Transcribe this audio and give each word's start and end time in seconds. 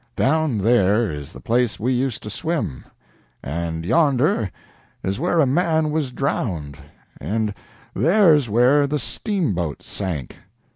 Down 0.15 0.57
there 0.57 1.11
is 1.11 1.31
the 1.31 1.39
place 1.39 1.79
we 1.79 1.93
used 1.93 2.23
to 2.23 2.31
swim, 2.31 2.85
and 3.43 3.85
yonder 3.85 4.49
is 5.03 5.19
where 5.19 5.39
a 5.39 5.45
man 5.45 5.91
was 5.91 6.11
drowned, 6.11 6.75
and 7.19 7.53
there's 7.93 8.49
where 8.49 8.87
the 8.87 8.97
steamboat 8.97 9.83
sank. 9.83 10.39